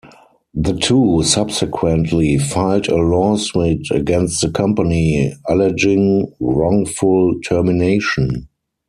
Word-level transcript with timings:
The 0.55 0.73
two 0.73 1.21
subsequently 1.21 2.39
filed 2.39 2.87
a 2.87 2.95
lawsuit 2.95 3.85
against 3.91 4.41
the 4.41 4.49
company 4.49 5.31
alleging 5.47 6.33
wrongful 6.39 7.35
termination. 7.47 8.47